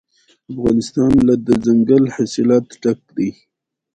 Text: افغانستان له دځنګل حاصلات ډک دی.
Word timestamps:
افغانستان 0.53 1.11
له 1.27 1.33
دځنګل 1.47 2.03
حاصلات 2.15 2.65
ډک 2.81 2.99
دی. 3.17 3.29